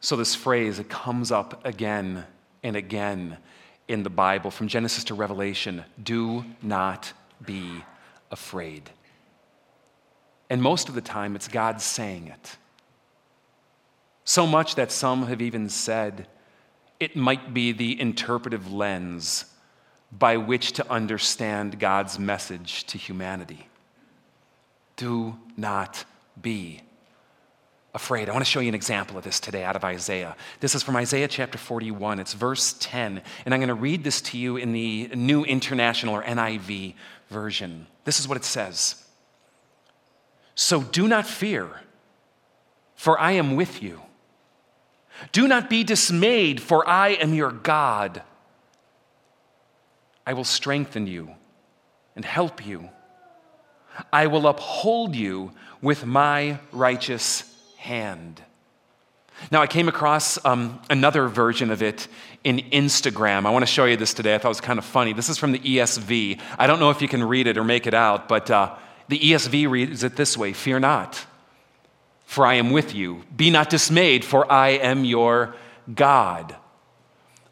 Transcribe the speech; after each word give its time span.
So, 0.00 0.16
this 0.16 0.34
phrase, 0.34 0.78
it 0.78 0.88
comes 0.88 1.30
up 1.30 1.64
again 1.66 2.24
and 2.62 2.74
again 2.74 3.36
in 3.86 4.02
the 4.02 4.10
Bible, 4.10 4.50
from 4.50 4.68
Genesis 4.68 5.04
to 5.04 5.14
Revelation 5.14 5.84
do 6.02 6.44
not 6.62 7.12
be 7.44 7.84
afraid. 8.30 8.88
And 10.48 10.62
most 10.62 10.88
of 10.88 10.94
the 10.94 11.00
time, 11.00 11.36
it's 11.36 11.48
God 11.48 11.80
saying 11.80 12.28
it. 12.28 12.56
So 14.24 14.46
much 14.46 14.76
that 14.76 14.92
some 14.92 15.26
have 15.26 15.42
even 15.42 15.68
said 15.68 16.28
it 16.98 17.16
might 17.16 17.52
be 17.52 17.72
the 17.72 18.00
interpretive 18.00 18.72
lens 18.72 19.46
by 20.12 20.36
which 20.36 20.72
to 20.72 20.90
understand 20.90 21.78
God's 21.78 22.18
message 22.18 22.84
to 22.86 22.98
humanity. 22.98 23.68
Do 24.96 25.36
not 25.56 26.04
be 26.40 26.82
afraid. 27.94 28.28
I 28.28 28.32
want 28.32 28.44
to 28.44 28.50
show 28.50 28.60
you 28.60 28.68
an 28.68 28.74
example 28.74 29.18
of 29.18 29.24
this 29.24 29.40
today 29.40 29.64
out 29.64 29.76
of 29.76 29.84
Isaiah. 29.84 30.36
This 30.60 30.74
is 30.74 30.82
from 30.82 30.96
Isaiah 30.96 31.28
chapter 31.28 31.58
41. 31.58 32.20
It's 32.20 32.34
verse 32.34 32.74
10. 32.78 33.22
And 33.44 33.54
I'm 33.54 33.60
going 33.60 33.68
to 33.68 33.74
read 33.74 34.04
this 34.04 34.20
to 34.22 34.38
you 34.38 34.56
in 34.56 34.72
the 34.72 35.08
New 35.14 35.44
International 35.44 36.14
or 36.14 36.22
NIV 36.22 36.94
version. 37.28 37.86
This 38.04 38.20
is 38.20 38.28
what 38.28 38.36
it 38.36 38.44
says 38.44 39.04
So 40.54 40.82
do 40.82 41.08
not 41.08 41.26
fear, 41.26 41.68
for 42.94 43.18
I 43.18 43.32
am 43.32 43.56
with 43.56 43.82
you. 43.82 44.00
Do 45.32 45.48
not 45.48 45.68
be 45.68 45.84
dismayed, 45.84 46.62
for 46.62 46.88
I 46.88 47.10
am 47.10 47.34
your 47.34 47.50
God. 47.50 48.22
I 50.26 50.32
will 50.32 50.44
strengthen 50.44 51.06
you 51.06 51.34
and 52.14 52.24
help 52.24 52.64
you. 52.64 52.88
I 54.12 54.28
will 54.28 54.46
uphold 54.46 55.16
you 55.16 55.52
with 55.82 56.06
my 56.06 56.58
righteous 56.72 57.49
hand. 57.80 58.42
Now, 59.50 59.62
I 59.62 59.66
came 59.66 59.88
across 59.88 60.42
um, 60.44 60.80
another 60.90 61.26
version 61.28 61.70
of 61.70 61.82
it 61.82 62.08
in 62.44 62.58
Instagram. 62.58 63.46
I 63.46 63.50
want 63.50 63.62
to 63.62 63.72
show 63.72 63.86
you 63.86 63.96
this 63.96 64.12
today. 64.12 64.34
I 64.34 64.38
thought 64.38 64.48
it 64.48 64.50
was 64.50 64.60
kind 64.60 64.78
of 64.78 64.84
funny. 64.84 65.14
This 65.14 65.30
is 65.30 65.38
from 65.38 65.52
the 65.52 65.58
ESV. 65.58 66.38
I 66.58 66.66
don't 66.66 66.78
know 66.78 66.90
if 66.90 67.00
you 67.00 67.08
can 67.08 67.24
read 67.24 67.46
it 67.46 67.56
or 67.56 67.64
make 67.64 67.86
it 67.86 67.94
out, 67.94 68.28
but 68.28 68.50
uh, 68.50 68.76
the 69.08 69.18
ESV 69.18 69.68
reads 69.70 70.04
it 70.04 70.14
this 70.14 70.36
way 70.36 70.52
Fear 70.52 70.80
not, 70.80 71.24
for 72.26 72.44
I 72.44 72.54
am 72.54 72.70
with 72.70 72.94
you. 72.94 73.24
Be 73.34 73.48
not 73.48 73.70
dismayed, 73.70 74.26
for 74.26 74.50
I 74.52 74.70
am 74.70 75.06
your 75.06 75.54
God. 75.94 76.54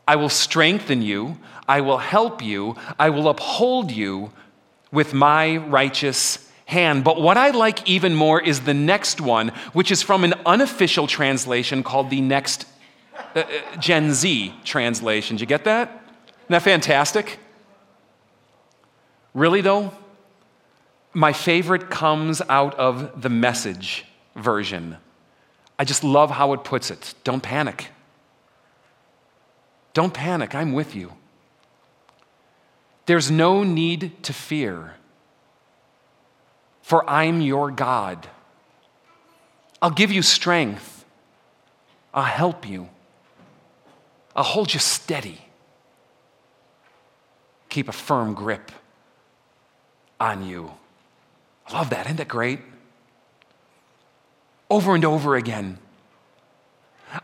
I 0.06 0.16
will 0.16 0.28
strengthen 0.28 1.00
you, 1.00 1.38
I 1.66 1.80
will 1.80 1.98
help 1.98 2.42
you, 2.42 2.76
I 2.98 3.08
will 3.10 3.28
uphold 3.30 3.90
you 3.90 4.32
with 4.92 5.14
my 5.14 5.56
righteous 5.56 6.47
hand. 6.68 7.02
But 7.02 7.18
what 7.18 7.38
I 7.38 7.48
like 7.50 7.88
even 7.88 8.14
more 8.14 8.40
is 8.40 8.60
the 8.60 8.74
next 8.74 9.22
one, 9.22 9.48
which 9.72 9.90
is 9.90 10.02
from 10.02 10.22
an 10.22 10.34
unofficial 10.44 11.06
translation 11.06 11.82
called 11.82 12.10
the 12.10 12.20
Next 12.20 12.66
uh, 13.34 13.40
uh, 13.40 13.76
Gen 13.80 14.12
Z 14.12 14.54
translation. 14.64 15.36
Did 15.36 15.40
you 15.40 15.46
get 15.46 15.64
that? 15.64 15.88
Isn't 15.88 16.48
that 16.50 16.62
fantastic? 16.62 17.38
Really, 19.32 19.62
though? 19.62 19.92
My 21.14 21.32
favorite 21.32 21.88
comes 21.88 22.42
out 22.50 22.74
of 22.74 23.22
the 23.22 23.30
message 23.30 24.04
version. 24.36 24.98
I 25.78 25.84
just 25.84 26.04
love 26.04 26.30
how 26.30 26.52
it 26.52 26.64
puts 26.64 26.90
it. 26.90 27.14
Don't 27.24 27.42
panic. 27.42 27.88
Don't 29.94 30.12
panic. 30.12 30.54
I'm 30.54 30.74
with 30.74 30.94
you. 30.94 31.14
There's 33.06 33.30
no 33.30 33.62
need 33.62 34.22
to 34.24 34.34
fear 34.34 34.96
for 36.88 37.04
I'm 37.08 37.42
your 37.42 37.70
God. 37.70 38.26
I'll 39.82 39.90
give 39.90 40.10
you 40.10 40.22
strength. 40.22 41.04
I'll 42.14 42.22
help 42.24 42.66
you. 42.66 42.88
I'll 44.34 44.42
hold 44.42 44.72
you 44.72 44.80
steady. 44.80 45.38
Keep 47.68 47.90
a 47.90 47.92
firm 47.92 48.32
grip 48.32 48.72
on 50.18 50.46
you. 50.46 50.70
I 51.66 51.74
love 51.74 51.90
that. 51.90 52.06
Isn't 52.06 52.16
that 52.16 52.28
great? 52.28 52.60
Over 54.70 54.94
and 54.94 55.04
over 55.04 55.36
again, 55.36 55.76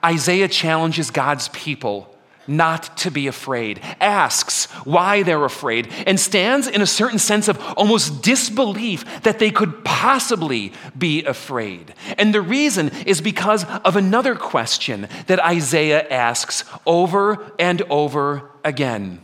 Isaiah 0.05 0.49
challenges 0.49 1.11
God's 1.11 1.49
people 1.49 2.14
not 2.47 2.97
to 2.99 3.11
be 3.11 3.27
afraid, 3.27 3.81
asks 4.01 4.67
why 4.85 5.23
they're 5.23 5.45
afraid, 5.45 5.93
and 6.07 6.19
stands 6.19 6.67
in 6.67 6.83
a 6.83 6.87
certain 6.87 7.19
sense 7.19 7.49
of 7.49 7.61
almost 7.77 8.23
disbelief 8.23 9.23
that 9.23 9.39
they 9.39 9.51
could 9.51 9.85
possibly 9.85 10.73
be 10.97 11.25
afraid. 11.25 11.95
And 12.19 12.35
the 12.35 12.43
reason 12.43 12.91
is 13.07 13.21
because 13.21 13.65
of 13.65 13.97
another 13.97 14.35
question 14.35 15.09
that 15.27 15.41
Isaiah 15.41 16.07
asks 16.09 16.65
over 16.87 17.53
and 17.59 17.83
over 17.83 18.51
again. 18.65 19.21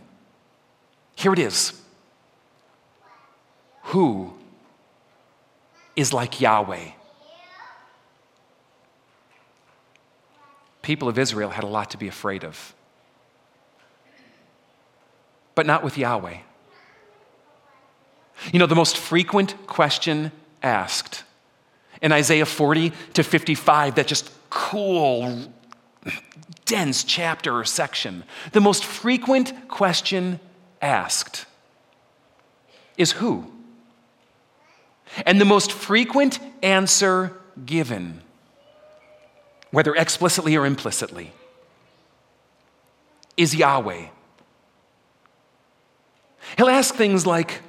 Here 1.15 1.33
it 1.33 1.39
is 1.39 1.81
Who 3.85 4.33
is 5.97 6.13
like 6.13 6.41
Yahweh? 6.41 6.93
People 10.83 11.09
of 11.09 11.19
Israel 11.19 11.51
had 11.51 11.63
a 11.63 11.69
lot 11.69 11.91
to 11.91 11.99
be 11.99 12.09
afraid 12.09 12.43
of 12.43 12.75
but 15.61 15.67
not 15.67 15.85
with 15.85 15.99
Yahweh. 15.99 16.39
You 18.51 18.59
know, 18.59 18.65
the 18.65 18.75
most 18.75 18.97
frequent 18.97 19.67
question 19.67 20.33
asked 20.63 21.23
in 22.01 22.13
Isaiah 22.13 22.47
40 22.47 22.95
to 23.13 23.23
55, 23.23 23.97
that 23.97 24.07
just 24.07 24.31
cool, 24.49 25.53
dense 26.65 27.05
chapter 27.05 27.59
or 27.59 27.67
section, 27.67 28.25
the 28.53 28.63
most 28.63 28.87
frequent 28.87 29.53
question 29.69 30.41
asked 30.81 31.45
is 32.97 33.13
who? 33.13 33.53
And 35.27 35.39
the 35.39 35.45
most 35.45 35.73
frequent 35.73 36.39
answer 36.63 37.39
given, 37.67 38.23
whether 39.73 39.95
explicitly 39.95 40.57
or 40.57 40.65
implicitly, 40.65 41.35
is 43.37 43.55
Yahweh. 43.55 44.07
He'll 46.57 46.69
ask 46.69 46.95
things 46.95 47.27
like 47.27 47.61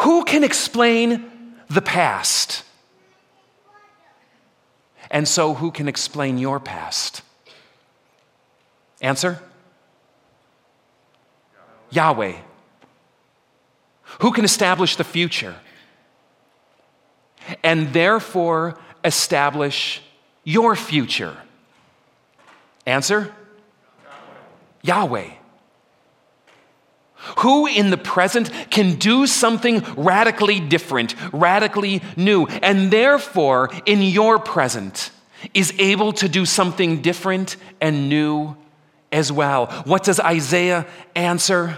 Who 0.00 0.24
can 0.24 0.44
explain 0.44 1.30
the 1.68 1.82
past? 1.82 2.64
And 5.10 5.26
so, 5.26 5.54
who 5.54 5.72
can 5.72 5.88
explain 5.88 6.38
your 6.38 6.60
past? 6.60 7.22
Answer 9.00 9.40
Yahweh. 11.90 12.36
Who 14.20 14.32
can 14.32 14.44
establish 14.44 14.96
the 14.96 15.04
future? 15.04 15.56
And 17.62 17.92
therefore 17.92 18.78
establish 19.04 20.02
your 20.44 20.76
future? 20.76 21.36
Answer 22.86 23.34
Yahweh. 24.82 25.20
Yahweh. 25.22 25.39
Who 27.38 27.66
in 27.66 27.90
the 27.90 27.98
present 27.98 28.50
can 28.70 28.96
do 28.96 29.26
something 29.26 29.84
radically 29.96 30.60
different, 30.60 31.14
radically 31.32 32.02
new, 32.16 32.46
and 32.46 32.90
therefore 32.90 33.70
in 33.86 34.02
your 34.02 34.38
present 34.38 35.10
is 35.54 35.72
able 35.78 36.12
to 36.14 36.28
do 36.28 36.44
something 36.46 37.02
different 37.02 37.56
and 37.80 38.08
new 38.08 38.56
as 39.12 39.30
well? 39.30 39.66
What 39.84 40.04
does 40.04 40.18
Isaiah 40.18 40.86
answer? 41.14 41.76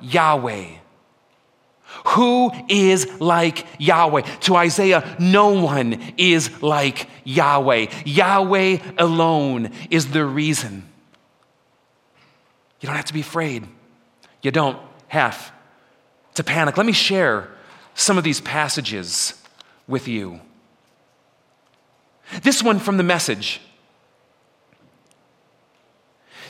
Yahweh. 0.00 0.66
Who 2.06 2.50
is 2.68 3.20
like 3.20 3.66
Yahweh? 3.78 4.22
To 4.22 4.56
Isaiah, 4.56 5.16
no 5.18 5.50
one 5.50 6.00
is 6.16 6.62
like 6.62 7.08
Yahweh. 7.24 7.86
Yahweh 8.04 8.78
alone 8.98 9.70
is 9.90 10.10
the 10.10 10.24
reason 10.24 10.91
you 12.82 12.88
don't 12.88 12.96
have 12.96 13.06
to 13.06 13.14
be 13.14 13.20
afraid. 13.20 13.66
You 14.42 14.50
don't 14.50 14.78
have 15.06 15.52
to 16.34 16.42
panic. 16.42 16.76
Let 16.76 16.84
me 16.84 16.92
share 16.92 17.48
some 17.94 18.18
of 18.18 18.24
these 18.24 18.40
passages 18.40 19.40
with 19.86 20.08
you. 20.08 20.40
This 22.42 22.62
one 22.62 22.80
from 22.80 22.96
the 22.96 23.02
message. 23.04 23.60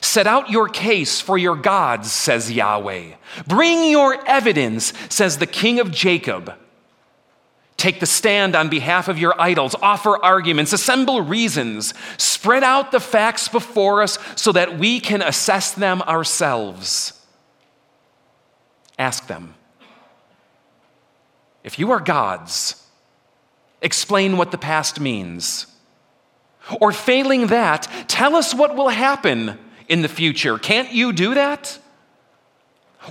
Set 0.01 0.27
out 0.27 0.51
your 0.51 0.69
case 0.69 1.21
for 1.21 1.37
your 1.37 1.55
gods, 1.55 2.11
says 2.11 2.51
Yahweh. 2.51 3.15
Bring 3.47 3.91
your 3.91 4.27
evidence, 4.27 4.93
says 5.11 5.39
the 5.39 5.47
King 5.47 5.81
of 5.81 5.91
Jacob. 5.91 6.55
Take 7.83 7.99
the 7.99 8.07
stand 8.07 8.55
on 8.55 8.69
behalf 8.69 9.09
of 9.09 9.19
your 9.19 9.35
idols, 9.41 9.75
offer 9.83 10.17
arguments, 10.25 10.73
assemble 10.73 11.21
reasons, 11.21 11.95
spread 12.17 12.63
out 12.63 12.93
the 12.93 13.01
facts 13.01 13.49
before 13.49 14.03
us 14.03 14.21
so 14.37 14.53
that 14.53 14.79
we 14.79 15.01
can 15.01 15.21
assess 15.21 15.73
them 15.73 16.01
ourselves. 16.03 17.13
Ask 19.01 19.27
them. 19.27 19.57
If 21.65 21.77
you 21.77 21.91
are 21.91 21.99
gods, 21.99 22.87
explain 23.81 24.37
what 24.37 24.53
the 24.53 24.59
past 24.59 25.01
means. 25.01 25.67
Or 26.81 26.93
failing 26.93 27.49
that, 27.49 27.89
tell 28.07 28.37
us 28.37 28.55
what 28.55 28.77
will 28.77 28.91
happen 28.91 29.59
in 29.89 30.03
the 30.03 30.09
future. 30.09 30.57
Can't 30.57 30.93
you 30.93 31.13
do 31.13 31.35
that? 31.35 31.81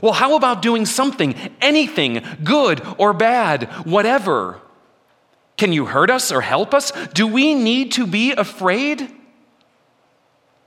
Well, 0.01 0.13
how 0.13 0.35
about 0.35 0.61
doing 0.61 0.85
something, 0.85 1.35
anything, 1.59 2.23
good 2.43 2.81
or 2.97 3.13
bad, 3.13 3.63
whatever? 3.85 4.61
Can 5.57 5.73
you 5.73 5.85
hurt 5.85 6.09
us 6.09 6.31
or 6.31 6.41
help 6.41 6.73
us? 6.73 6.91
Do 7.13 7.27
we 7.27 7.53
need 7.53 7.91
to 7.93 8.07
be 8.07 8.31
afraid? 8.31 9.11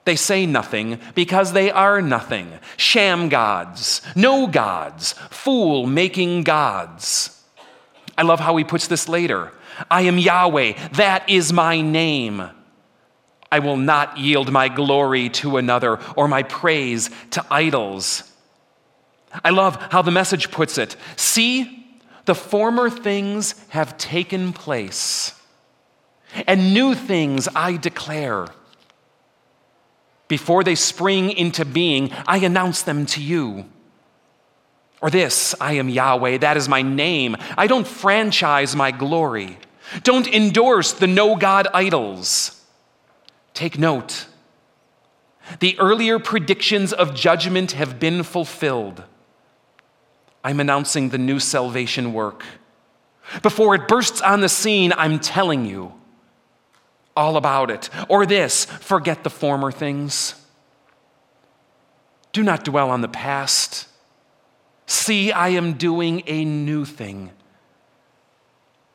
They 0.05 0.17
say 0.17 0.45
nothing 0.45 1.01
because 1.15 1.53
they 1.53 1.71
are 1.71 2.03
nothing. 2.03 2.53
Sham 2.77 3.29
gods, 3.29 4.03
no 4.15 4.47
gods, 4.47 5.15
fool 5.31 5.87
making 5.87 6.45
gods. 6.45 7.43
I 8.17 8.23
love 8.23 8.41
how 8.41 8.57
he 8.57 8.65
puts 8.65 8.87
this 8.87 9.09
later. 9.09 9.53
I 9.91 10.03
am 10.03 10.19
Yahweh, 10.19 10.91
that 10.93 11.29
is 11.29 11.53
my 11.53 11.81
name. 11.81 12.49
I 13.51 13.59
will 13.61 13.77
not 13.77 14.19
yield 14.19 14.53
my 14.53 14.69
glory 14.69 15.29
to 15.31 15.57
another 15.57 15.99
or 16.17 16.29
my 16.29 16.43
praise 16.43 17.11
to 17.31 17.45
idols. 17.51 18.31
I 19.43 19.51
love 19.51 19.77
how 19.91 20.03
the 20.03 20.11
message 20.11 20.51
puts 20.51 20.79
it. 20.79 20.97
See, 21.17 21.87
the 22.25 22.35
former 22.35 22.89
things 22.89 23.55
have 23.69 23.99
taken 23.99 24.53
place, 24.53 25.39
and 26.47 26.73
new 26.75 26.95
things 26.95 27.49
I 27.55 27.77
declare. 27.77 28.47
Before 30.29 30.65
they 30.65 30.75
spring 30.75 31.31
into 31.31 31.65
being, 31.65 32.11
I 32.27 32.39
announce 32.39 32.83
them 32.83 33.07
to 33.07 33.23
you. 33.23 33.67
Or 35.03 35.11
this, 35.11 35.55
I 35.61 35.75
am 35.75 35.91
Yahweh, 35.91 36.39
that 36.39 36.57
is 36.57 36.69
my 36.69 36.81
name. 36.81 37.37
I 37.59 37.67
don't 37.67 37.87
franchise 37.87 38.75
my 38.75 38.91
glory. 38.91 39.59
Don't 40.03 40.27
endorse 40.27 40.93
the 40.93 41.07
no 41.07 41.37
God 41.37 41.69
idols. 41.75 42.63
Take 43.53 43.79
note. 43.79 44.27
The 45.61 45.79
earlier 45.79 46.19
predictions 46.19 46.95
of 46.95 47.15
judgment 47.15 47.73
have 47.73 48.01
been 48.01 48.23
fulfilled. 48.23 49.05
I'm 50.45 50.61
announcing 50.61 51.09
the 51.09 51.19
new 51.19 51.41
salvation 51.41 52.13
work. 52.13 52.45
Before 53.43 53.75
it 53.75 53.89
bursts 53.89 54.21
on 54.21 54.43
the 54.43 54.49
scene, 54.49 54.93
I'm 54.97 55.19
telling 55.19 55.65
you 55.65 55.95
all 57.17 57.37
about 57.39 57.71
it. 57.71 57.89
Or 58.09 58.27
this 58.27 58.67
forget 58.67 59.25
the 59.25 59.31
former 59.31 59.73
things. 59.73 60.35
Do 62.33 62.43
not 62.43 62.65
dwell 62.65 62.91
on 62.91 63.01
the 63.01 63.09
past. 63.09 63.89
See, 64.87 65.33
I 65.33 65.49
am 65.51 65.75
doing 65.75 66.23
a 66.27 66.45
new 66.45 66.85
thing. 66.85 67.31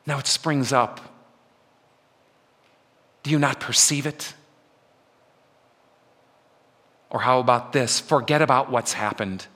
Now 0.05 0.19
it 0.19 0.27
springs 0.27 0.71
up. 0.71 1.01
Do 3.23 3.31
you 3.31 3.39
not 3.39 3.59
perceive 3.59 4.05
it? 4.05 4.33
Or 7.09 7.21
how 7.21 7.39
about 7.39 7.73
this? 7.73 7.99
Forget 7.99 8.41
about 8.41 8.69
what's 8.69 8.93
happened. 8.93 9.47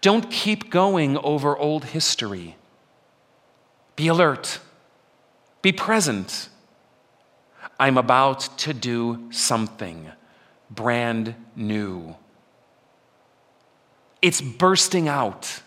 Don't 0.00 0.30
keep 0.30 0.70
going 0.70 1.16
over 1.18 1.56
old 1.56 1.86
history. 1.86 2.56
Be 3.96 4.08
alert. 4.08 4.60
Be 5.62 5.72
present. 5.72 6.48
I'm 7.78 7.98
about 7.98 8.40
to 8.58 8.72
do 8.72 9.28
something 9.30 10.10
brand 10.70 11.34
new. 11.54 12.16
It's 14.22 14.40
bursting 14.40 15.08
out. 15.08 15.62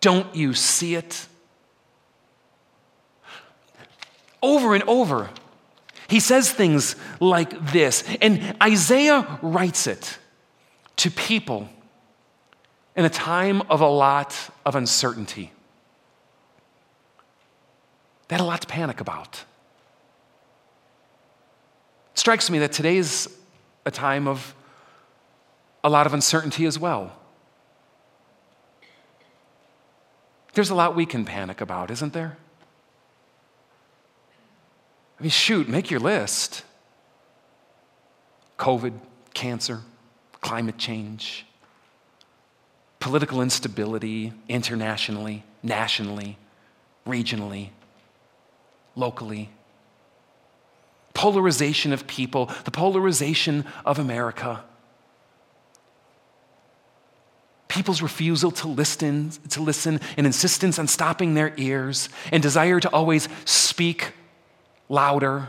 Don't 0.00 0.34
you 0.34 0.54
see 0.54 0.94
it? 0.94 1.26
Over 4.40 4.74
and 4.74 4.84
over, 4.84 5.30
he 6.08 6.20
says 6.20 6.50
things 6.52 6.94
like 7.20 7.72
this, 7.72 8.04
and 8.20 8.56
Isaiah 8.62 9.38
writes 9.42 9.86
it 9.86 10.18
to 10.96 11.10
people 11.10 11.68
in 12.98 13.04
a 13.04 13.08
time 13.08 13.62
of 13.70 13.80
a 13.80 13.88
lot 13.88 14.36
of 14.66 14.74
uncertainty. 14.74 15.52
They 18.26 18.34
had 18.34 18.42
a 18.42 18.44
lot 18.44 18.60
to 18.62 18.66
panic 18.66 19.00
about. 19.00 19.44
It 22.12 22.18
strikes 22.18 22.50
me 22.50 22.58
that 22.58 22.72
today 22.72 22.96
is 22.96 23.32
a 23.86 23.92
time 23.92 24.26
of 24.26 24.52
a 25.84 25.88
lot 25.88 26.08
of 26.08 26.12
uncertainty 26.12 26.66
as 26.66 26.76
well. 26.76 27.16
There's 30.54 30.70
a 30.70 30.74
lot 30.74 30.96
we 30.96 31.06
can 31.06 31.24
panic 31.24 31.60
about, 31.60 31.92
isn't 31.92 32.12
there? 32.12 32.36
I 35.20 35.22
mean, 35.22 35.30
shoot, 35.30 35.68
make 35.68 35.88
your 35.88 36.00
list 36.00 36.64
COVID, 38.58 38.94
cancer, 39.34 39.82
climate 40.40 40.78
change, 40.78 41.46
political 43.00 43.42
instability 43.42 44.32
internationally, 44.48 45.44
nationally, 45.62 46.36
regionally, 47.06 47.70
locally, 48.96 49.50
polarization 51.14 51.92
of 51.92 52.06
people, 52.06 52.50
the 52.64 52.70
polarization 52.70 53.64
of 53.84 53.98
America. 53.98 54.62
People's 57.68 58.02
refusal 58.02 58.50
to 58.52 58.68
listen, 58.68 59.30
to 59.50 59.60
listen 59.60 60.00
and 60.16 60.26
insistence 60.26 60.78
on 60.78 60.88
stopping 60.88 61.34
their 61.34 61.52
ears 61.56 62.08
and 62.32 62.42
desire 62.42 62.80
to 62.80 62.90
always 62.90 63.28
speak 63.44 64.12
louder 64.88 65.48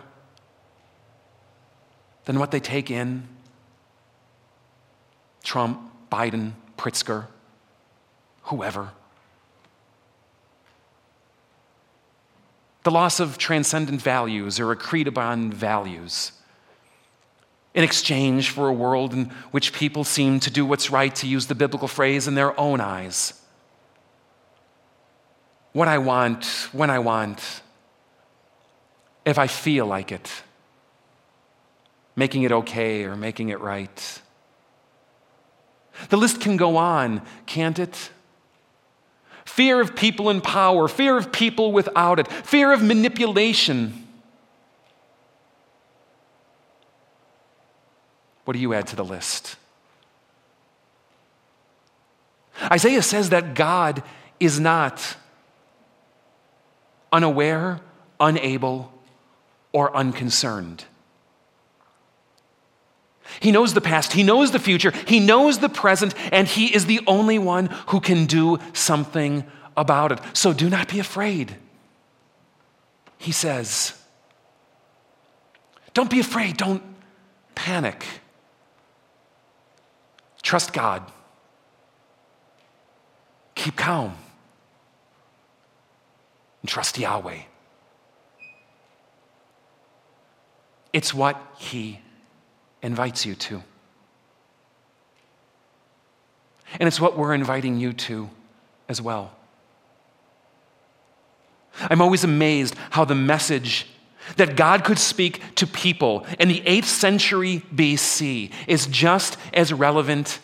than 2.25 2.38
what 2.40 2.51
they 2.51 2.60
take 2.60 2.92
in. 2.92 3.28
Trump, 5.44 5.80
Biden, 6.12 6.54
Pritzker, 6.78 7.28
whoever. 8.50 8.90
The 12.84 12.92
loss 12.92 13.19
of 13.19 13.38
transcendent 13.38 14.01
values 14.01 14.60
or 14.60 14.72
agreed 14.72 15.07
upon 15.07 15.51
values 15.51 16.31
in 17.74 17.84
exchange 17.84 18.50
for 18.50 18.68
a 18.68 18.74
world 18.74 19.13
in 19.13 19.25
which 19.51 19.74
people 19.74 20.04
seem 20.04 20.40
to 20.40 20.50
do 20.50 20.66
what's 20.66 20.90
right, 20.90 21.13
to 21.16 21.28
use 21.28 21.46
the 21.46 21.56
biblical 21.56 21.88
phrase, 21.88 22.28
in 22.28 22.36
their 22.36 22.60
own 22.60 22.81
eyes. 22.81 23.34
What 25.74 25.88
I 25.88 26.00
want, 26.00 26.46
when 26.72 26.90
I 26.90 27.00
want, 27.00 27.62
if 29.24 29.38
I 29.38 29.48
feel 29.48 29.86
like 29.86 30.12
it, 30.12 30.42
making 32.15 32.44
it 32.44 32.51
okay 32.51 33.03
or 33.06 33.15
making 33.15 33.50
it 33.50 33.60
right. 33.60 34.22
The 36.10 36.18
list 36.18 36.41
can 36.41 36.58
go 36.58 36.77
on, 36.77 37.22
can't 37.46 37.77
it? 37.77 38.10
Fear 39.50 39.82
of 39.82 39.96
people 39.96 40.29
in 40.29 40.41
power, 40.41 40.88
fear 40.88 41.18
of 41.18 41.32
people 41.34 41.72
without 41.72 42.20
it, 42.20 42.27
fear 42.32 42.72
of 42.72 42.84
manipulation. 42.84 44.08
What 48.46 48.53
do 48.53 48.60
you 48.60 48.74
add 48.74 48.88
to 48.88 48.96
the 48.96 49.03
list? 49.03 49.58
Isaiah 52.72 53.01
says 53.01 53.32
that 53.32 53.56
God 53.56 54.03
is 54.39 54.60
not 54.60 55.18
unaware, 57.12 57.82
unable, 58.20 58.94
or 59.74 59.94
unconcerned. 59.98 60.86
He 63.39 63.51
knows 63.51 63.74
the 63.74 63.81
past, 63.81 64.13
He 64.13 64.24
knows 64.24 64.51
the 64.51 64.60
future, 64.60 64.91
He 65.08 65.19
knows 65.19 65.60
the 65.60 65.69
present, 65.69 66.13
and 66.31 66.48
He 66.48 66.74
is 66.74 66.86
the 66.86 67.01
only 67.08 67.39
one 67.39 67.67
who 67.88 68.00
can 68.00 68.25
do 68.25 68.60
something 68.74 69.43
about 69.77 70.12
it. 70.12 70.19
So 70.34 70.53
do 70.53 70.69
not 70.69 70.89
be 70.89 71.00
afraid. 71.00 71.55
He 73.17 73.31
says, 73.31 73.93
Don't 75.93 76.10
be 76.10 76.19
afraid, 76.19 76.58
don't 76.58 76.84
panic. 77.55 78.05
Trust 80.41 80.74
God. 80.74 81.03
Keep 83.55 83.75
calm. 83.75 84.15
And 86.62 86.69
trust 86.69 86.98
Yahweh. 86.98 87.41
It's 90.91 91.13
what 91.13 91.41
He 91.58 92.00
invites 92.81 93.25
you 93.25 93.36
to. 93.36 93.63
And 96.79 96.88
it's 96.88 97.00
what 97.00 97.17
we're 97.17 97.33
inviting 97.33 97.77
you 97.77 97.93
to 97.93 98.29
as 98.88 99.01
well. 99.01 99.31
I'm 101.81 102.01
always 102.01 102.24
amazed 102.24 102.75
how 102.91 103.05
the 103.05 103.15
message 103.15 103.88
that 104.36 104.55
God 104.55 104.83
could 104.83 105.00
speak 105.00 105.41
to 105.55 105.65
people 105.65 106.25
in 106.39 106.50
the 106.50 106.62
8th 106.62 106.86
century 106.86 107.63
BC 107.74 108.51
is 108.67 108.86
just 108.88 109.38
as 109.53 109.74
relevant 109.74 110.39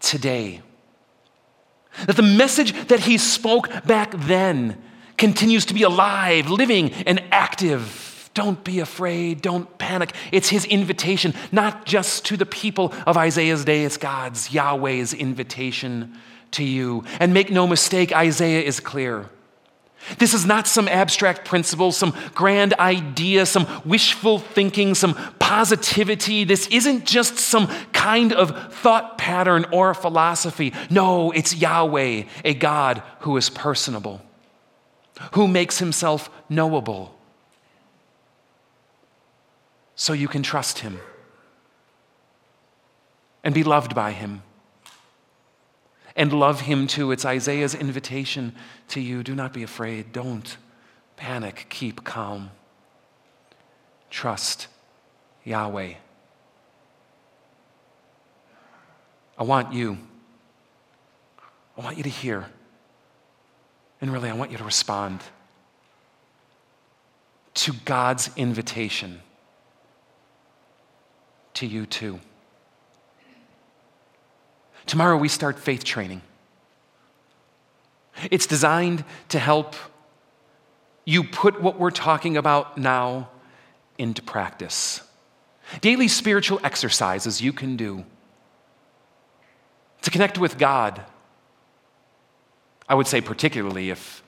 today. 0.00 0.62
That 2.06 2.16
the 2.16 2.22
message 2.22 2.88
that 2.88 3.00
he 3.00 3.18
spoke 3.18 3.86
back 3.86 4.12
then 4.12 4.82
continues 5.18 5.66
to 5.66 5.74
be 5.74 5.82
alive, 5.82 6.50
living, 6.50 6.92
and 7.06 7.22
active 7.30 8.01
Don't 8.34 8.62
be 8.64 8.80
afraid. 8.80 9.42
Don't 9.42 9.78
panic. 9.78 10.14
It's 10.30 10.48
his 10.48 10.64
invitation, 10.64 11.34
not 11.50 11.84
just 11.84 12.24
to 12.26 12.36
the 12.36 12.46
people 12.46 12.94
of 13.06 13.16
Isaiah's 13.16 13.64
day, 13.64 13.84
it's 13.84 13.96
God's, 13.98 14.52
Yahweh's 14.52 15.12
invitation 15.12 16.16
to 16.52 16.64
you. 16.64 17.04
And 17.20 17.34
make 17.34 17.50
no 17.50 17.66
mistake, 17.66 18.14
Isaiah 18.14 18.62
is 18.62 18.80
clear. 18.80 19.28
This 20.18 20.34
is 20.34 20.44
not 20.44 20.66
some 20.66 20.88
abstract 20.88 21.44
principle, 21.44 21.92
some 21.92 22.14
grand 22.34 22.74
idea, 22.74 23.46
some 23.46 23.66
wishful 23.84 24.38
thinking, 24.38 24.94
some 24.94 25.14
positivity. 25.38 26.44
This 26.44 26.66
isn't 26.68 27.06
just 27.06 27.38
some 27.38 27.68
kind 27.92 28.32
of 28.32 28.74
thought 28.74 29.16
pattern 29.16 29.66
or 29.72 29.94
philosophy. 29.94 30.72
No, 30.90 31.30
it's 31.30 31.54
Yahweh, 31.54 32.24
a 32.44 32.54
God 32.54 33.02
who 33.20 33.36
is 33.36 33.48
personable, 33.48 34.20
who 35.34 35.46
makes 35.46 35.78
himself 35.78 36.30
knowable. 36.48 37.16
So 39.94 40.12
you 40.12 40.28
can 40.28 40.42
trust 40.42 40.80
him 40.80 40.98
and 43.44 43.54
be 43.54 43.62
loved 43.62 43.94
by 43.94 44.12
him 44.12 44.42
and 46.16 46.32
love 46.32 46.62
him 46.62 46.86
too. 46.86 47.10
It's 47.10 47.24
Isaiah's 47.24 47.74
invitation 47.74 48.54
to 48.88 49.00
you. 49.00 49.22
Do 49.22 49.34
not 49.34 49.52
be 49.52 49.62
afraid. 49.62 50.12
Don't 50.12 50.56
panic. 51.16 51.66
Keep 51.68 52.04
calm. 52.04 52.50
Trust 54.10 54.68
Yahweh. 55.44 55.94
I 59.38 59.42
want 59.44 59.72
you. 59.72 59.98
I 61.76 61.80
want 61.80 61.96
you 61.96 62.02
to 62.02 62.10
hear. 62.10 62.46
And 64.00 64.12
really, 64.12 64.28
I 64.28 64.34
want 64.34 64.50
you 64.50 64.58
to 64.58 64.64
respond 64.64 65.22
to 67.54 67.72
God's 67.84 68.30
invitation 68.36 69.20
to 71.62 71.66
you 71.68 71.86
too. 71.86 72.18
Tomorrow 74.86 75.16
we 75.16 75.28
start 75.28 75.60
faith 75.60 75.84
training. 75.84 76.20
It's 78.32 78.46
designed 78.46 79.04
to 79.28 79.38
help 79.38 79.76
you 81.04 81.22
put 81.22 81.62
what 81.62 81.78
we're 81.78 81.92
talking 81.92 82.36
about 82.36 82.76
now 82.78 83.28
into 83.96 84.22
practice. 84.22 85.02
Daily 85.80 86.08
spiritual 86.08 86.58
exercises 86.64 87.40
you 87.40 87.52
can 87.52 87.76
do 87.76 88.04
to 90.02 90.10
connect 90.10 90.38
with 90.38 90.58
God. 90.58 91.00
I 92.88 92.96
would 92.96 93.06
say, 93.06 93.20
particularly 93.20 93.90
if 93.90 94.24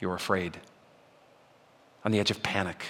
you're 0.00 0.16
afraid, 0.16 0.58
on 2.04 2.10
the 2.10 2.18
edge 2.18 2.32
of 2.32 2.42
panic, 2.42 2.84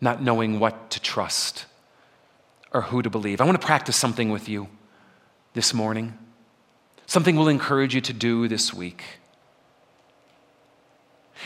not 0.00 0.22
knowing 0.22 0.58
what 0.58 0.90
to 0.92 1.00
trust 1.00 1.66
or 2.72 2.82
who 2.82 3.02
to 3.02 3.10
believe. 3.10 3.40
I 3.40 3.44
want 3.44 3.60
to 3.60 3.66
practice 3.66 3.96
something 3.96 4.30
with 4.30 4.48
you 4.48 4.68
this 5.54 5.74
morning, 5.74 6.16
something 7.06 7.36
we'll 7.36 7.48
encourage 7.48 7.94
you 7.94 8.00
to 8.02 8.12
do 8.12 8.48
this 8.48 8.72
week. 8.72 9.02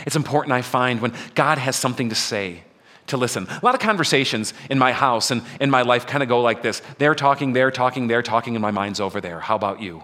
It's 0.07 0.17
important, 0.17 0.53
I 0.53 0.63
find, 0.63 1.01
when 1.01 1.15
God 1.35 1.59
has 1.59 1.77
something 1.77 2.09
to 2.09 2.15
say, 2.15 2.65
to 3.07 3.17
listen. 3.17 3.47
A 3.49 3.61
lot 3.63 3.75
of 3.75 3.81
conversations 3.81 4.55
in 4.71 4.79
my 4.79 4.93
house 4.93 5.31
and 5.31 5.43
in 5.61 5.71
my 5.71 5.83
life 5.83 6.07
kind 6.07 6.23
of 6.23 6.29
go 6.29 6.41
like 6.41 6.63
this 6.63 6.81
they're 6.99 7.15
talking, 7.15 7.53
they're 7.53 7.71
talking, 7.71 8.07
they're 8.07 8.23
talking, 8.23 8.57
and 8.57 8.63
my 8.63 8.71
mind's 8.71 9.01
over 9.01 9.21
there. 9.21 9.41
How 9.41 9.57
about 9.57 9.81
you? 9.81 10.03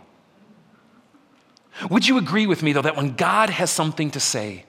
Would 1.91 2.07
you 2.07 2.19
agree 2.19 2.47
with 2.47 2.63
me, 2.63 2.73
though, 2.73 2.83
that 2.83 2.97
when 2.97 3.15
God 3.15 3.49
has 3.49 3.71
something 3.71 4.11
to 4.11 4.21
say, 4.21 4.67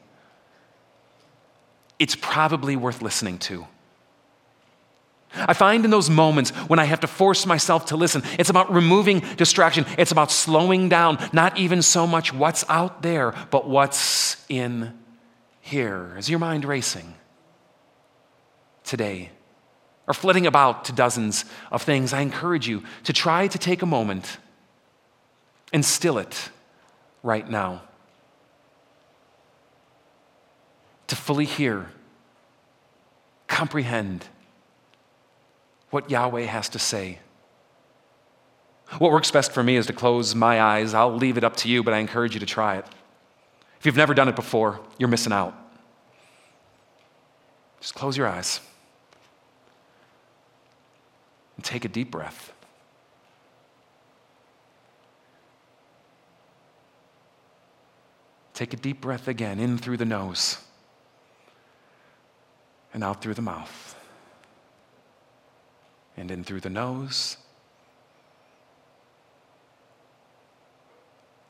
it's 1.99 2.15
probably 2.15 2.75
worth 2.75 3.01
listening 3.01 3.37
to? 3.39 3.67
I 5.33 5.53
find 5.53 5.85
in 5.85 5.91
those 5.91 6.09
moments 6.09 6.51
when 6.67 6.79
I 6.79 6.85
have 6.85 6.99
to 7.01 7.07
force 7.07 7.45
myself 7.45 7.85
to 7.87 7.97
listen, 7.97 8.21
it's 8.37 8.49
about 8.49 8.71
removing 8.71 9.19
distraction. 9.37 9.85
It's 9.97 10.11
about 10.11 10.31
slowing 10.31 10.89
down, 10.89 11.17
not 11.31 11.57
even 11.57 11.81
so 11.81 12.05
much 12.05 12.33
what's 12.33 12.65
out 12.69 13.01
there, 13.01 13.33
but 13.49 13.67
what's 13.67 14.43
in 14.49 14.97
here. 15.61 16.15
Is 16.17 16.29
your 16.29 16.39
mind 16.39 16.65
racing 16.65 17.13
today? 18.83 19.31
Or 20.07 20.13
flitting 20.13 20.47
about 20.47 20.85
to 20.85 20.91
dozens 20.91 21.45
of 21.71 21.83
things? 21.83 22.11
I 22.11 22.21
encourage 22.21 22.67
you 22.67 22.83
to 23.05 23.13
try 23.13 23.47
to 23.47 23.57
take 23.57 23.81
a 23.81 23.85
moment 23.85 24.37
and 25.71 25.85
still 25.85 26.17
it 26.17 26.49
right 27.23 27.49
now. 27.49 27.83
To 31.07 31.15
fully 31.15 31.45
hear, 31.45 31.91
comprehend, 33.47 34.25
what 35.91 36.09
Yahweh 36.09 36.43
has 36.43 36.69
to 36.69 36.79
say. 36.79 37.19
What 38.97 39.11
works 39.11 39.29
best 39.29 39.51
for 39.51 39.61
me 39.61 39.75
is 39.75 39.85
to 39.87 39.93
close 39.93 40.33
my 40.33 40.59
eyes. 40.59 40.93
I'll 40.93 41.15
leave 41.15 41.37
it 41.37 41.43
up 41.43 41.55
to 41.57 41.69
you, 41.69 41.83
but 41.83 41.93
I 41.93 41.99
encourage 41.99 42.33
you 42.33 42.39
to 42.39 42.45
try 42.45 42.77
it. 42.77 42.85
If 43.79 43.85
you've 43.85 43.95
never 43.95 44.13
done 44.13 44.27
it 44.27 44.35
before, 44.35 44.79
you're 44.97 45.09
missing 45.09 45.31
out. 45.31 45.55
Just 47.79 47.95
close 47.95 48.17
your 48.17 48.27
eyes 48.27 48.59
and 51.55 51.65
take 51.65 51.85
a 51.85 51.89
deep 51.89 52.11
breath. 52.11 52.53
Take 58.53 58.73
a 58.73 58.77
deep 58.77 59.01
breath 59.01 59.27
again, 59.27 59.59
in 59.59 59.77
through 59.77 59.97
the 59.97 60.05
nose 60.05 60.57
and 62.93 63.03
out 63.03 63.21
through 63.21 63.33
the 63.33 63.41
mouth 63.41 63.95
and 66.17 66.29
in 66.31 66.43
through 66.43 66.59
the 66.59 66.69
nose 66.69 67.37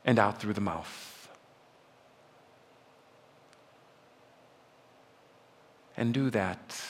and 0.04 0.18
out 0.18 0.40
through 0.40 0.52
the 0.52 0.60
mouth. 0.60 1.28
And 5.96 6.12
do 6.14 6.30
that 6.30 6.80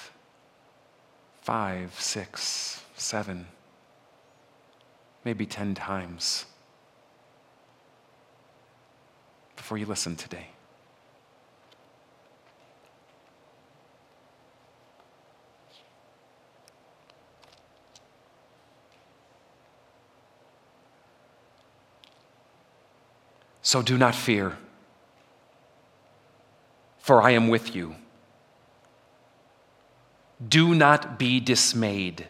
five, 1.43 1.95
six, 2.01 2.83
seven, 2.97 3.47
maybe 5.25 5.45
ten 5.45 5.75
times 5.75 6.47
before 9.57 9.77
you 9.77 9.87
listen 9.87 10.17
today. 10.17 10.49
So 23.73 23.81
do 23.81 23.97
not 23.97 24.15
fear, 24.15 24.59
for 26.99 27.23
I 27.23 27.31
am 27.31 27.49
with 27.49 27.75
you. 27.75 27.95
Do 30.47 30.75
not 30.75 31.19
be 31.19 31.41
dismayed, 31.41 32.27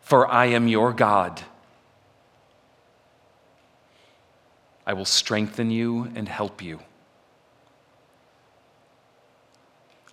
for 0.00 0.26
I 0.26 0.46
am 0.46 0.66
your 0.66 0.92
God. 0.92 1.40
I 4.84 4.92
will 4.92 5.04
strengthen 5.04 5.70
you 5.70 6.10
and 6.16 6.28
help 6.28 6.60
you. 6.60 6.80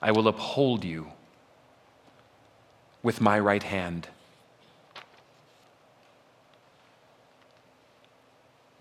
I 0.04 0.12
will 0.12 0.28
uphold 0.28 0.86
you 0.86 1.14
with 3.02 3.20
my 3.20 3.40
right 3.40 3.64
hand. 3.64 4.08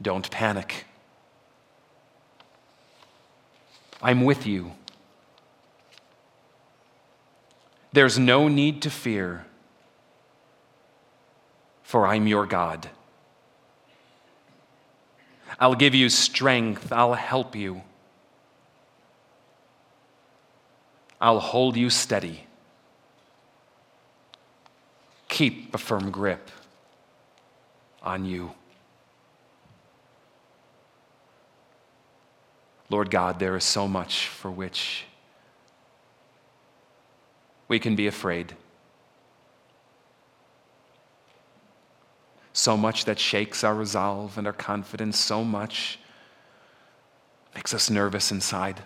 Don't 0.03 0.31
panic. 0.31 0.87
I'm 4.03 4.25
with 4.25 4.47
you. 4.47 4.73
There's 7.93 8.19
no 8.19 8.49
need 8.49 8.83
to 8.83 8.91
fear, 8.91 9.45
for 11.83 12.07
I'm 12.07 12.27
your 12.27 12.47
God. 12.47 12.89
I'll 15.59 15.75
give 15.75 15.95
you 15.95 16.09
strength, 16.09 16.93
I'll 16.93 17.15
help 17.15 17.55
you, 17.57 17.83
I'll 21.21 21.41
hold 21.41 21.77
you 21.77 21.91
steady. 21.91 22.47
Keep 25.29 25.75
a 25.75 25.79
firm 25.79 26.11
grip 26.11 26.51
on 28.03 28.25
you. 28.25 28.53
Lord 32.91 33.09
God, 33.09 33.39
there 33.39 33.57
is 33.57 33.63
so 33.63 33.87
much 33.87 34.27
for 34.27 34.51
which 34.51 35.05
we 37.69 37.79
can 37.79 37.95
be 37.95 38.09
afraid. 38.09 38.57
So 42.53 42.77
much 42.77 43.05
that 43.05 43.21
shakes 43.21 43.63
our 43.63 43.77
resolve 43.77 44.37
and 44.37 44.47
our 44.47 44.53
confidence, 44.53 45.17
so 45.19 45.45
much 45.45 46.01
makes 47.55 47.73
us 47.73 47.89
nervous 47.89 48.33
inside. 48.33 48.83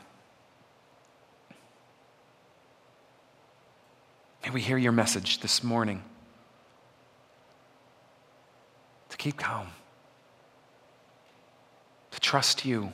May 4.44 4.50
we 4.50 4.60
hear 4.60 4.76
your 4.76 4.92
message 4.92 5.40
this 5.40 5.64
morning 5.64 6.04
to 9.08 9.16
keep 9.16 9.38
calm, 9.38 9.68
to 12.10 12.20
trust 12.20 12.66
you. 12.66 12.92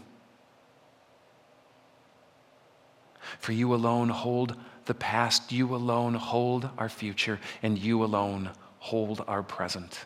For 3.41 3.53
you 3.53 3.75
alone 3.75 4.11
hold 4.11 4.55
the 4.85 4.95
past, 4.95 5.51
you 5.51 5.75
alone 5.75 6.15
hold 6.15 6.69
our 6.79 6.89
future, 6.89 7.41
and 7.63 7.79
you 7.79 8.05
alone 8.05 8.51
hold 8.79 9.25
our 9.27 9.43
present. 9.43 10.05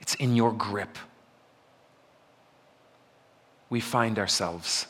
It's 0.00 0.14
in 0.14 0.36
your 0.36 0.52
grip. 0.52 0.96
We 3.68 3.80
find 3.80 4.18
ourselves. 4.18 4.86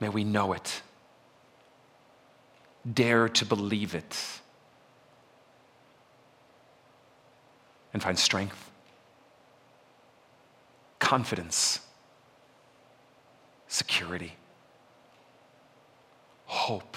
May 0.00 0.08
we 0.08 0.24
know 0.24 0.52
it. 0.52 0.82
Dare 2.92 3.28
to 3.28 3.44
believe 3.44 3.94
it. 3.94 4.16
And 7.92 8.02
find 8.02 8.18
strength, 8.18 8.70
confidence, 10.98 11.80
security, 13.76 14.32
hope, 16.46 16.96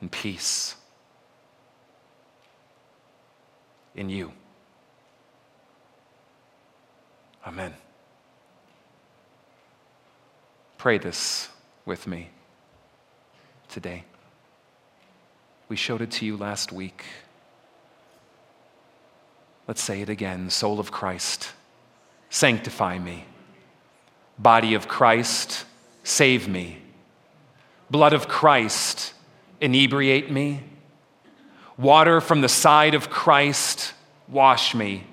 and 0.00 0.10
peace 0.10 0.74
in 3.94 4.10
you. 4.10 4.32
Amen. 7.46 7.72
Pray 10.76 10.98
this 10.98 11.50
with 11.86 12.08
me 12.08 12.30
today. 13.68 14.02
We 15.68 15.76
showed 15.76 16.02
it 16.02 16.10
to 16.10 16.26
you 16.26 16.36
last 16.36 16.72
week. 16.72 17.04
Let's 19.68 19.84
say 19.84 20.00
it 20.00 20.08
again 20.08 20.50
Soul 20.50 20.80
of 20.80 20.90
Christ, 20.90 21.52
sanctify 22.28 22.98
me. 22.98 23.26
Body 24.38 24.74
of 24.74 24.88
Christ, 24.88 25.64
save 26.02 26.48
me. 26.48 26.78
Blood 27.90 28.12
of 28.12 28.28
Christ, 28.28 29.12
inebriate 29.60 30.30
me. 30.30 30.62
Water 31.76 32.20
from 32.20 32.40
the 32.40 32.48
side 32.48 32.94
of 32.94 33.10
Christ, 33.10 33.94
wash 34.28 34.74
me. 34.74 35.04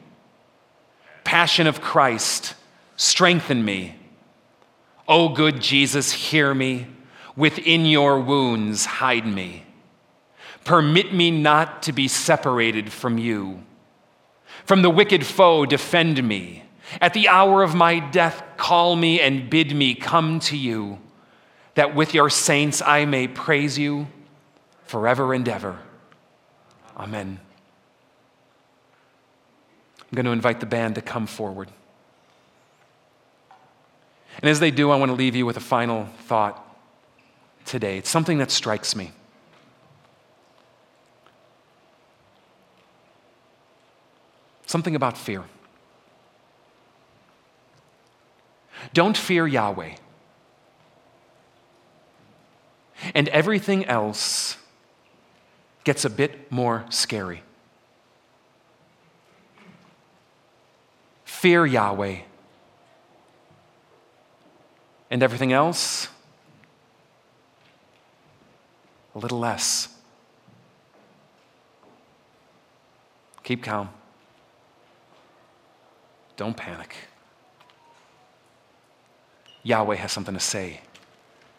Passion 1.23 1.67
of 1.67 1.81
Christ, 1.81 2.55
strengthen 2.95 3.63
me. 3.63 3.95
O 5.07 5.29
good 5.29 5.61
Jesus, 5.61 6.11
hear 6.11 6.53
me. 6.53 6.87
Within 7.35 7.85
your 7.85 8.19
wounds, 8.19 8.85
hide 8.85 9.25
me. 9.25 9.65
Permit 10.63 11.13
me 11.13 11.31
not 11.31 11.83
to 11.83 11.93
be 11.93 12.07
separated 12.07 12.91
from 12.91 13.17
you. 13.17 13.63
From 14.65 14.81
the 14.81 14.89
wicked 14.89 15.25
foe, 15.25 15.65
defend 15.65 16.23
me. 16.23 16.63
At 16.99 17.13
the 17.13 17.27
hour 17.29 17.63
of 17.63 17.73
my 17.73 17.99
death, 17.99 18.43
call 18.57 18.95
me 18.95 19.21
and 19.21 19.49
bid 19.49 19.73
me 19.73 19.95
come 19.95 20.39
to 20.41 20.57
you, 20.57 20.99
that 21.75 21.95
with 21.95 22.13
your 22.13 22.29
saints 22.29 22.81
I 22.81 23.05
may 23.05 23.27
praise 23.27 23.77
you 23.77 24.07
forever 24.83 25.33
and 25.33 25.47
ever. 25.47 25.79
Amen. 26.97 27.39
I'm 29.99 30.15
going 30.15 30.25
to 30.25 30.31
invite 30.31 30.59
the 30.59 30.65
band 30.65 30.95
to 30.95 31.01
come 31.01 31.27
forward. 31.27 31.69
And 34.41 34.49
as 34.49 34.59
they 34.59 34.71
do, 34.71 34.91
I 34.91 34.97
want 34.97 35.09
to 35.09 35.15
leave 35.15 35.35
you 35.35 35.45
with 35.45 35.55
a 35.55 35.61
final 35.61 36.07
thought 36.25 36.67
today. 37.65 37.97
It's 37.97 38.09
something 38.09 38.37
that 38.39 38.51
strikes 38.51 38.95
me. 38.95 39.11
Something 44.65 44.95
about 44.95 45.17
fear. 45.17 45.43
Don't 48.93 49.17
fear 49.17 49.47
Yahweh. 49.47 49.95
And 53.15 53.27
everything 53.29 53.85
else 53.85 54.57
gets 55.83 56.05
a 56.05 56.09
bit 56.09 56.51
more 56.51 56.85
scary. 56.89 57.43
Fear 61.25 61.65
Yahweh. 61.65 62.19
And 65.09 65.23
everything 65.23 65.51
else, 65.51 66.07
a 69.13 69.19
little 69.19 69.39
less. 69.39 69.89
Keep 73.43 73.63
calm. 73.63 73.89
Don't 76.37 76.55
panic. 76.55 76.95
Yahweh 79.63 79.95
has 79.95 80.11
something 80.11 80.33
to 80.33 80.39
say 80.39 80.81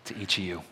to 0.04 0.16
each 0.16 0.38
of 0.38 0.44
you. 0.44 0.62